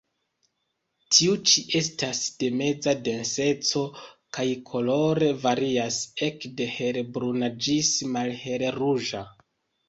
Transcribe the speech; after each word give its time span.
Tiu 1.15 1.33
ĉi 1.49 1.63
estas 1.79 2.21
de 2.43 2.49
meza 2.61 2.93
denseco, 3.07 3.83
kaj 4.37 4.47
kolore 4.71 5.29
varias 5.45 6.01
ekde 6.29 6.69
hel-bruna 6.79 7.51
ĝis 7.67 7.93
malhel-ruĝa. 8.17 9.25